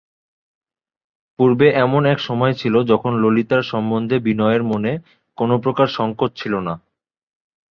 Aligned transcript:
পূর্বে 1.39 1.67
এমন 1.83 2.01
এক 2.05 2.19
সময় 2.19 2.53
ছিল 2.53 2.75
যখন 2.91 3.11
ললিতার 3.23 3.63
সম্বন্ধে 3.63 4.17
বিনয়ের 4.19 4.63
মনে 4.63 4.91
কোনোপ্রকার 5.37 5.87
সংকোচ 5.97 6.31
ছিল 6.35 6.53
না। 6.67 6.73